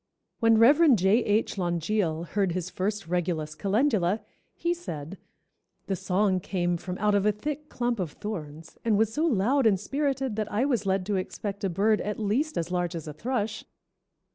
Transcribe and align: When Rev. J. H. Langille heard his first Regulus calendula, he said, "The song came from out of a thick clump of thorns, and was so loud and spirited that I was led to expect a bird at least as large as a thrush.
When 0.39 0.57
Rev. 0.57 0.95
J. 0.95 1.23
H. 1.23 1.59
Langille 1.59 2.23
heard 2.29 2.53
his 2.53 2.71
first 2.71 3.05
Regulus 3.07 3.53
calendula, 3.53 4.21
he 4.55 4.73
said, 4.73 5.19
"The 5.85 5.95
song 5.95 6.39
came 6.39 6.75
from 6.77 6.97
out 6.97 7.13
of 7.13 7.23
a 7.27 7.31
thick 7.31 7.69
clump 7.69 7.99
of 7.99 8.13
thorns, 8.13 8.79
and 8.83 8.97
was 8.97 9.13
so 9.13 9.27
loud 9.27 9.67
and 9.67 9.79
spirited 9.79 10.37
that 10.37 10.51
I 10.51 10.65
was 10.65 10.87
led 10.87 11.05
to 11.05 11.17
expect 11.17 11.63
a 11.63 11.69
bird 11.69 12.01
at 12.01 12.17
least 12.17 12.57
as 12.57 12.71
large 12.71 12.95
as 12.95 13.07
a 13.07 13.13
thrush. 13.13 13.63